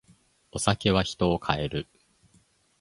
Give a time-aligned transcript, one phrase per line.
[0.51, 1.87] お酒は人を変える。